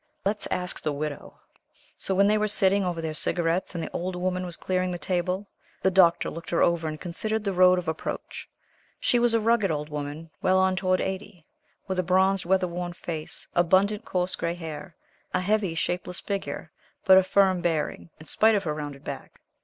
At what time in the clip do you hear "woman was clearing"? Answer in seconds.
4.15-4.89